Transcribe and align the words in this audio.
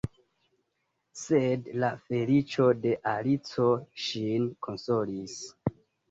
Sed 1.23 1.67
la 1.83 1.89
feliĉo 2.05 2.65
de 2.85 2.93
Alico 3.11 3.67
ŝin 4.05 4.47
konsolis. 4.69 5.37